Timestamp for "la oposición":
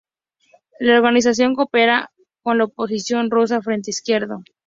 2.57-3.29